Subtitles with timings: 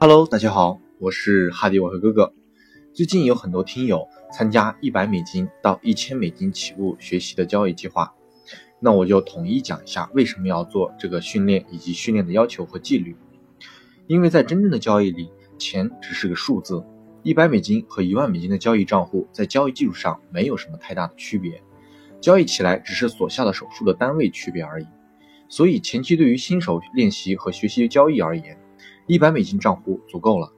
[0.00, 2.32] Hello，大家好，我是哈迪我和哥哥。
[2.94, 8.14] 最近有很多听友参加一百美金到一千美金起步学习的交易计划，
[8.80, 13.14] 那我就统一讲一下为什么要做这个训练以及训练的要求和纪律。
[14.06, 16.82] 因为在真正的交易里，钱只是个数字，
[17.22, 21.62] 一百美金和一万美金的交易账户在交易技术上没有什么太大的区别，
[22.22, 24.86] 交易起来只是所下的手术的单位区别而已。
[25.50, 28.58] 所以前期对于新手练习和学习交易而言，
[29.10, 30.52] 一百美金账户足够了。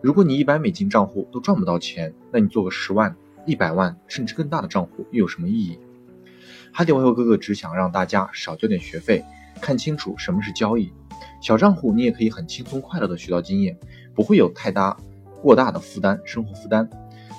[0.00, 5.80] 如果你一百美金账户都赚不到钱，那你做个十万、一百万甚至更大的账户又有什么意义？
[6.72, 9.24] 哈迪外汇哥哥只想让大家少交点学费，
[9.60, 10.92] 看清楚什么是交易。
[11.42, 13.76] 小账户你也可以很轻松快乐的学到经验，
[14.14, 14.96] 不会有太大
[15.42, 16.88] 过大的负担，生活负担。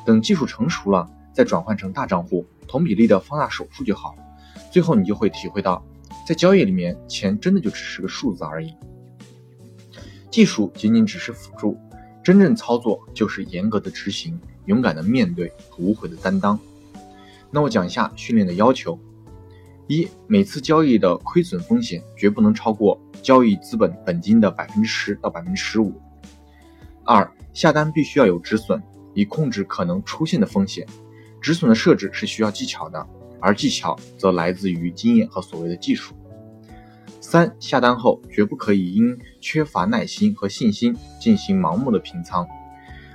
[0.06, 4.14] 等技术成熟了，再转换成大账户，同比例的放大手术就好。
[4.70, 5.82] 最后你就会体会到，
[6.28, 8.76] 在交易里面，钱真的就只是个数字而已。
[10.30, 11.78] 技术仅仅只是辅助，
[12.24, 16.60] 真正操作就是严格的执行、勇敢的面对和无悔的担当。
[17.52, 19.00] 那我讲一下训练的要求：
[19.88, 25.92] 一、每次交易的亏损风险绝不能超过交易资本本金的百分之十到百分之十五；
[27.04, 28.82] 二、下单必须要有止损，
[29.16, 30.86] 以控制可能出现的风险。
[31.42, 33.08] 止损的设置是需要技巧的，
[33.40, 36.14] 而技巧则来自于经验和所谓的技术。
[37.32, 42.48] 三下单后绝不可以因缺乏耐心和信心进行盲目的平仓，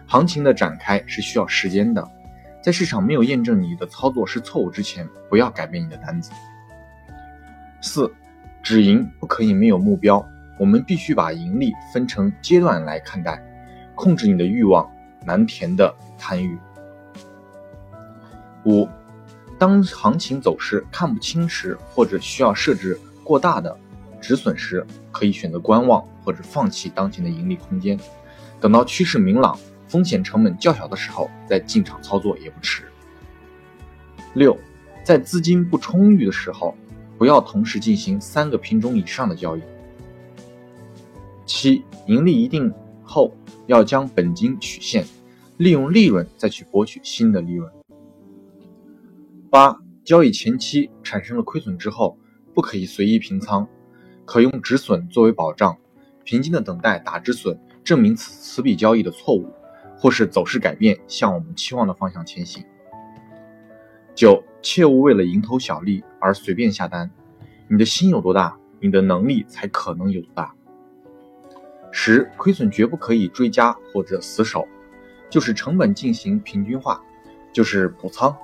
[0.06, 2.08] 行情的展开是需要时间的，
[2.62, 6.30] 在市场没有验证你的操作是错误之前，不要改变你的单子。
[7.80, 8.08] 四
[8.62, 10.24] 止盈不可以没有目标，
[10.60, 13.42] 我们必须把盈利分成阶段来看待，
[13.96, 14.88] 控制你的欲望，
[15.26, 16.56] 难填的贪欲。
[18.64, 18.88] 五
[19.58, 23.76] 当行情走势看不清时，或者需要设置过大的。
[24.24, 28.00] 止损时可以选择观望或者放弃当前的盈利空间，
[28.58, 29.54] 等到趋势明朗、
[29.86, 32.84] 风险成本较小的时候再进场操作也不迟。
[34.32, 34.56] 六，
[35.04, 36.74] 在资金不充裕的时候，
[37.18, 39.60] 不要同时进行三个品种以上的交易。
[41.44, 43.30] 七，盈利一定后
[43.66, 45.04] 要将本金取现，
[45.58, 47.70] 利用利润再去博取新的利润。
[49.50, 52.16] 八，交易前期产生了亏损之后，
[52.54, 53.68] 不可以随意平仓。
[54.24, 55.76] 可用止损作为保障，
[56.24, 59.52] 平静的等待打止损，证明此此笔交易的错误，
[59.96, 62.64] 或是走势改变，向我们期望的方向前行。
[64.14, 67.10] 九，切勿为了蝇头小利而随便下单，
[67.68, 70.54] 你的心有多大，你的能力才可能有多大。
[71.90, 74.66] 十，亏损绝不可以追加或者死守，
[75.28, 77.02] 就是成本进行平均化，
[77.52, 78.36] 就是补仓，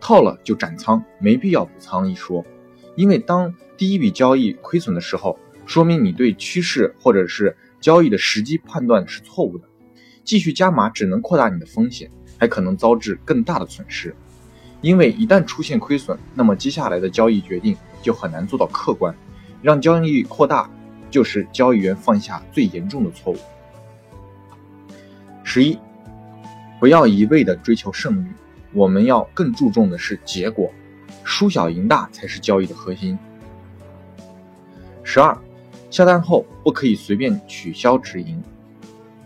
[0.00, 2.44] 套了就斩仓，没必要补仓一说。
[2.98, 9.64] 因为当第一笔交易亏损的时候，说明你对趋势或者是交易的时机判断是错误的，
[10.24, 12.10] 继续加码只能扩大你的风险，
[12.40, 14.12] 还可能遭致更大的损失。
[14.80, 19.14] 因为一旦出现亏损，那么接下来的交易决定就很难做到客观，
[19.62, 20.68] 让交易扩大
[21.08, 23.36] 就是交易员犯下最严重的错误。
[25.44, 25.78] 十一，
[26.80, 28.28] 不要一味的追求胜率，
[28.72, 30.68] 我们要更注重的是结果。
[31.28, 33.16] 输小赢大才是交易的核心。
[35.02, 35.36] 十二，
[35.90, 38.42] 下单后不可以随便取消止盈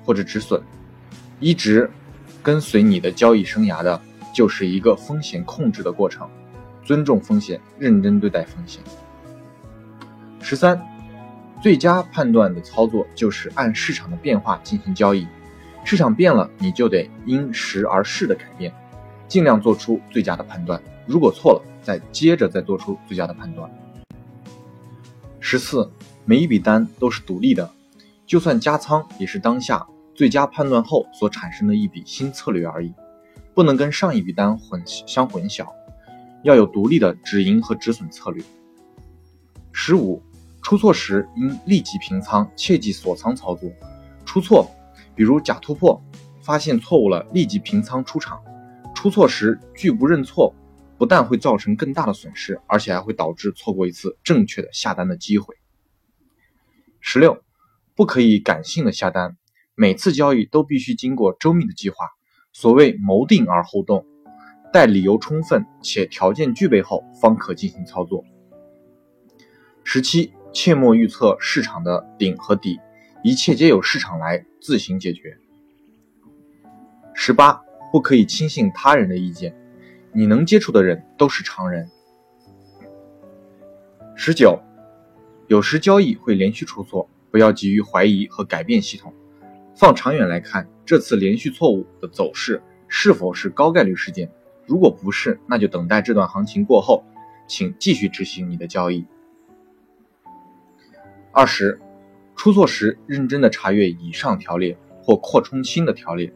[0.04, 0.60] 或者止损，
[1.38, 1.88] 一直
[2.42, 4.02] 跟随你的交易生涯的
[4.34, 6.28] 就是一个风险控制的过程，
[6.84, 8.82] 尊重风险，认真对待风险。
[10.40, 10.84] 十三，
[11.62, 15.24] 最佳判断的操作就是按市场的变化进行交易，
[15.84, 18.74] 市场变了，你就得因时而势的改变，
[19.28, 20.82] 尽量做出最佳的判断。
[21.06, 23.70] 如果错了，再接着再做出最佳的判断。
[25.41, 25.91] 十四，
[26.25, 27.69] 每一笔单都是独立的，
[28.25, 32.94] 就算加仓也是当下最佳判断后所产生的一笔新策略而已，
[33.52, 35.67] 不能跟上一笔单混相混淆，
[36.44, 38.43] 要有独立的止盈和止损策略。
[39.73, 40.23] 十五，
[40.62, 43.69] 出错时应立即平仓，切忌锁仓操作。
[44.25, 44.70] 出错，
[45.14, 46.00] 比如假突破，
[46.40, 48.40] 发现错误了立即平仓出场。
[48.94, 50.55] 出错时拒不认错。
[51.02, 55.56] 不但会造成更大的损失，而且还会导致错过一次正确的下单的机会。
[57.00, 57.43] 十六，
[57.96, 59.37] 不可以感性的下单，
[59.75, 62.06] 每次交易都必须经过周密的计划。
[62.52, 64.06] 所谓谋定而后动，
[64.72, 68.25] 待理由充分且条件具备后，方可进行操作。
[69.82, 72.78] 十七，切莫预测市场的顶和底，
[73.25, 75.37] 一切皆由市场来自行解决。
[77.12, 77.60] 十八，
[77.90, 79.52] 不可以轻信他人的意见。
[80.14, 81.88] 你能接触的人都是常人。
[84.14, 84.61] 十九，
[85.47, 89.12] 有时交易会连续出错，不要急于怀疑和改变系统，
[89.75, 94.31] 放长远来看，这次连续错误的走势是否是高概率事件？
[94.67, 97.03] 如果不是，那就等待这段行情过后，
[97.49, 99.06] 请继续执行你的交易。
[101.32, 101.81] 二十，
[102.37, 106.31] 出错时认真的查阅以上条列或扩充新的条列，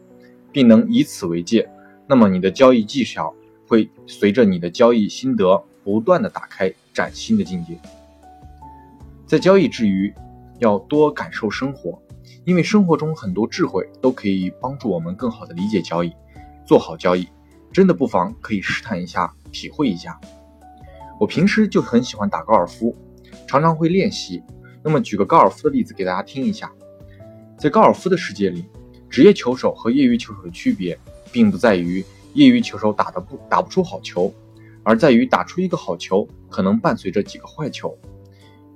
[0.51, 1.69] 并能以此为戒，
[2.07, 3.33] 那么你的交易技巧
[3.67, 7.77] 会随着你的交易心得不断的打开崭新的境界。
[9.25, 10.13] 在交易之余，
[10.59, 12.01] 要多感受生活，
[12.45, 16.11] 因为生活中很多智慧都可以帮助我们更好的理解交易，
[16.65, 17.27] 做好交易。
[17.73, 20.19] 真的不妨可以试探一下，体会一下。
[21.19, 22.95] 我平时就很喜欢打高尔夫，
[23.45, 24.41] 常常会练习。
[24.81, 26.71] 那么举个高尔夫的例子给大家听一下。
[27.57, 28.65] 在高尔夫的世界里，
[29.09, 30.97] 职业球手和业余球手的区别，
[31.31, 32.03] 并不在于
[32.37, 34.31] 业余球手打得不打不出好球，
[34.83, 37.97] 而在于打出一个好球可能伴随着几个坏球，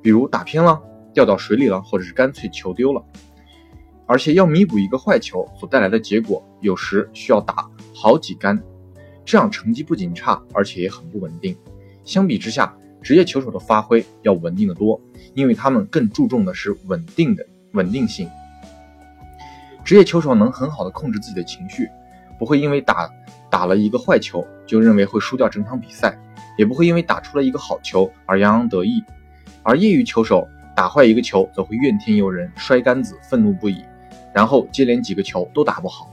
[0.02, 0.82] 比如打偏了、
[1.14, 3.04] 掉到水里了，或者是干脆球丢了。
[4.08, 8.60] 而且要弥补一个坏球所带来的结果，有时需要打好几杆。
[9.24, 11.56] 这样成绩不仅差，而且也很不稳定。
[12.04, 15.00] 相比之下，职业球手的发挥要稳定的多，
[15.36, 18.28] 因为他们更注重的是稳定的稳定性。
[19.86, 21.88] 职业球手能很好的控制自己的情绪，
[22.40, 23.08] 不会因为打
[23.52, 26.18] 打了一个坏球就认为会输掉整场比赛，
[26.58, 29.04] 也不会因为打出了一个好球而洋洋得意。
[29.62, 33.84] 而业余球手打坏一个球，则会怨天尤人、摔杆子、愤怒不已，
[34.34, 36.10] 然后接连几个球都打不好。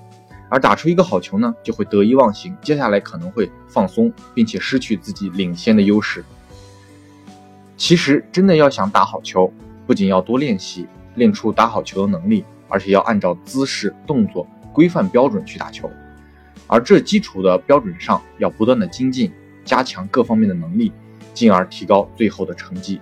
[0.50, 6.24] 而打出一个好球呢，就会得意忘形，接下来可能会放松，并且失去自己领先的优势。
[7.76, 9.52] 其实，真的要想打好球，
[9.86, 15.88] 不仅要多练习，练出打好球的能力，而且要按照姿势、动作、规范标准去打球。
[16.68, 19.32] 而这基础的标准上，要不断的精进，
[19.64, 20.92] 加强各方面的能力，
[21.34, 23.00] 进而提高最后的成绩。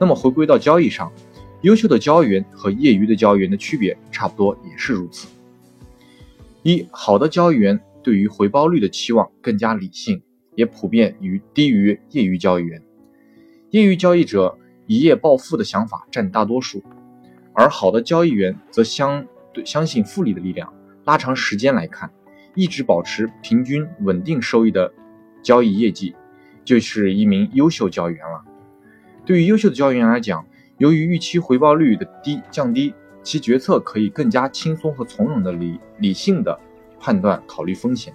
[0.00, 1.12] 那么，回归到交易上，
[1.60, 5.28] 优秀的交易员和业余的交易员的区别，差不多也是如此。
[6.62, 10.20] 一好的交易员对于回报率的期望更加理性，
[10.54, 12.82] 也普遍于低于业余交易员。
[13.70, 16.82] 业余交易者一夜暴富的想法占大多数，
[17.52, 20.72] 而好的交易员则相对相信复利的力量。
[21.04, 22.10] 拉长时间来看，
[22.56, 24.92] 一直保持平均稳定收益的
[25.42, 26.16] 交易业绩，
[26.64, 28.44] 就是一名优秀交易员了。
[29.24, 30.44] 对于优秀的交易员来讲，
[30.78, 32.92] 由于预期回报率的低降低。
[33.22, 36.60] 其决策可以更加轻松和从容的理理性的
[37.00, 38.14] 判断考虑风险，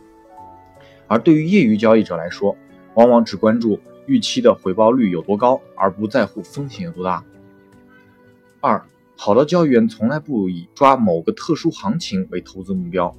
[1.05, 2.55] 而对于业余交易者来说，
[2.93, 7.21] 往往只关注预期的回报率有多高，而不在乎风险有多大。
[8.61, 8.81] 二，
[9.17, 13.13] 好的交易员从来不以抓某个特殊行情为投资目标，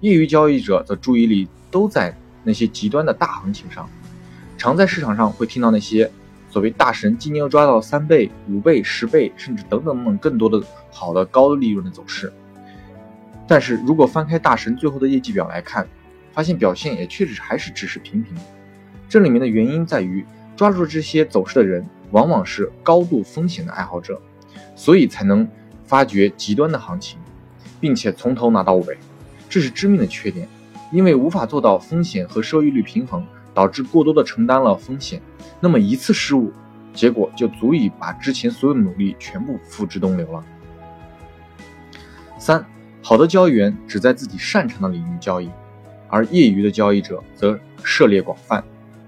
[0.00, 2.14] 业余交易者的注意力都在
[2.44, 3.88] 那些极端的大行情上，
[4.58, 6.10] 常在市场上会听到那些。
[6.48, 12.32] 所谓大神今年又抓到三倍、五倍、十倍，甚至等等等更多的好的高利润的走势。
[13.46, 15.86] 但是如果翻开大神最后的业绩表来看，
[16.32, 18.34] 发现表现也确实还是只是平平。
[19.06, 20.24] 这里面的原因在于，
[20.56, 24.18] 抓住这些走势的人往往是高度风险的爱好者，
[24.74, 25.46] 所以才能
[25.84, 27.18] 发掘极端的行情，
[27.78, 28.96] 并且从头拿到尾。
[29.56, 30.46] 这是致命的缺点，
[30.92, 33.26] 因为无法做到风险和收益率平衡。
[33.54, 35.18] 导致过多的承担了风险，
[35.60, 36.52] 那么一次失误，
[36.92, 40.44] 结果就足以把之前所有的努力全部付之东流了。
[42.38, 42.62] 三，
[43.02, 45.48] 好的交易员只在自己擅长的领域交易，
[46.08, 48.62] 而业余的交易者则涉猎广泛，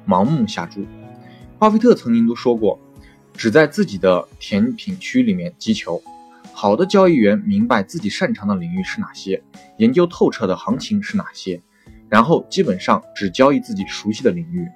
[0.07, 0.87] 盲目下注。
[1.59, 2.81] 巴菲特曾经都说过，
[3.35, 6.02] 只在自己的甜品区里面击球。
[6.61, 9.41] 好的交易员明白自己擅长的领域是哪些，
[9.77, 11.62] 研究透彻的行情是哪些。
[12.09, 14.67] 然后基本上只交易自己熟悉的领域，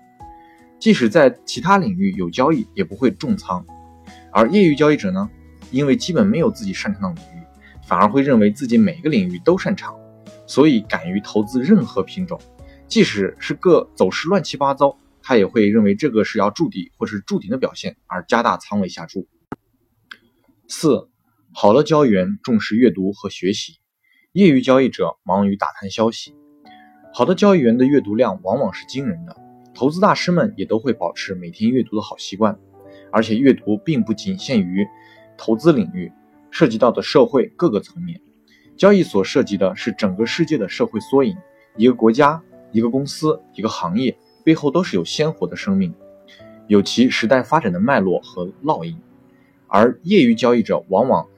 [0.78, 3.66] 即使在其他领域有交易，也不会重仓。
[4.30, 5.28] 而业余交易者呢，
[5.72, 7.44] 因为基本没有自己擅长的领域，
[7.84, 9.92] 反而会认为自己每个领域都擅长，
[10.46, 12.40] 所以敢于投资任何品种，
[12.86, 19.26] 即使是个走势乱七八糟，他也会认为这个是要筑底或是筑顶的表现，而加大仓位下注。
[20.68, 21.08] 四，
[21.54, 23.74] 好的交易员重视阅读和学习，
[24.32, 26.34] 业余交易者忙于打探消息。
[27.12, 29.36] 好的交易员的阅读量往往是惊人的，
[29.74, 32.58] 投资大师们也都会保持每天阅读的好习惯，
[33.10, 34.86] 而且阅读并不仅限于
[35.36, 36.10] 投资领域，
[36.50, 38.18] 涉及到的社会各个层面。
[38.74, 41.36] 交易所涉及的是整个世界的社会缩影，
[41.76, 42.42] 一个国家、
[42.72, 45.94] 一个公司、一个行业背后都是有鲜活的生命，
[46.66, 48.98] 有其时代发展的脉络和烙印，
[49.68, 51.28] 而业余交易者往往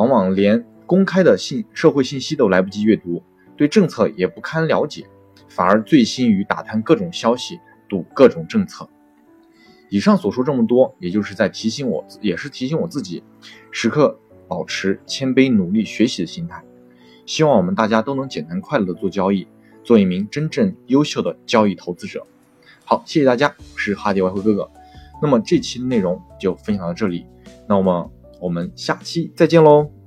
[0.00, 3.22] 往往连公开的信社会信息都来不及阅读。
[3.54, 5.06] 对政策也不堪了解，
[5.46, 8.88] 反而醉心于打探各种消息、赌各种政策。
[9.90, 13.22] 以上所说这么多，也就是在提醒我，也是提醒我自己，
[13.70, 16.64] 时刻保持谦卑、努力学习的心态，
[17.26, 19.46] 希望我们大家都能简单快乐的做交易，
[19.84, 22.26] 做一名真正优秀的交易投资者。
[22.86, 24.70] 好，谢谢大家，我是哈迪外汇哥哥。
[25.20, 27.26] 那么这期的内容就分享到这里，
[27.68, 28.08] 那我们
[28.40, 29.99] 我们下期再见喽。